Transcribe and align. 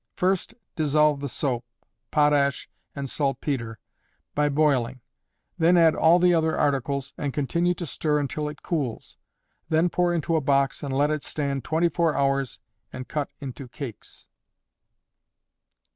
First 0.15 0.55
dissolve 0.75 1.19
the 1.19 1.29
soap, 1.29 1.63
potash 2.09 2.67
and 2.95 3.07
saltpetre, 3.07 3.77
by 4.33 4.49
boiling; 4.49 4.99
then 5.59 5.77
add 5.77 5.93
all 5.93 6.17
the 6.17 6.33
other 6.33 6.57
articles, 6.57 7.13
and 7.19 7.31
continue 7.35 7.75
to 7.75 7.85
stir 7.85 8.17
until 8.19 8.49
it 8.49 8.63
cools; 8.63 9.17
then 9.69 9.89
pour 9.89 10.11
into 10.11 10.35
a 10.35 10.41
box 10.41 10.81
and 10.81 10.91
let 10.97 11.11
it 11.11 11.21
stand 11.21 11.63
twenty 11.63 11.87
four 11.87 12.15
hours 12.15 12.57
and 12.91 13.07
cut 13.07 13.29
into 13.39 13.67
cakes. 13.67 14.27